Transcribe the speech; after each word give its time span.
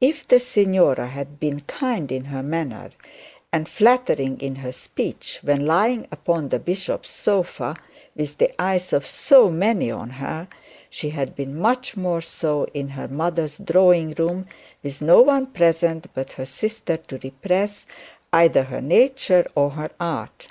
If 0.00 0.26
the 0.26 0.40
signora 0.40 1.08
had 1.08 1.38
been 1.38 1.60
kind 1.60 2.10
in 2.10 2.24
her 2.24 2.42
manner, 2.42 2.90
and 3.52 3.68
flattering 3.68 4.40
in 4.40 4.54
her 4.54 4.72
speech 4.72 5.40
when 5.42 5.66
lying 5.66 6.06
upon 6.10 6.48
the 6.48 6.58
bishop's 6.58 7.10
sofa, 7.10 7.76
with 8.16 8.38
the 8.38 8.50
eyes 8.58 8.94
of 8.94 9.06
so 9.06 9.50
many 9.50 9.90
on 9.90 10.08
her, 10.08 10.48
she 10.88 11.10
had 11.10 11.36
been 11.36 11.60
much 11.60 11.98
more 11.98 12.22
so 12.22 12.64
in 12.72 12.88
her 12.88 13.08
mother's 13.08 13.58
drawing 13.58 14.12
room, 14.14 14.46
with 14.82 15.02
no 15.02 15.20
one 15.20 15.44
present 15.44 16.06
but 16.14 16.32
her 16.32 16.46
sister 16.46 16.96
to 16.96 17.18
repress 17.18 17.84
either 18.32 18.62
her 18.62 18.80
nature 18.80 19.46
or 19.54 19.68
her 19.72 19.90
art. 20.00 20.48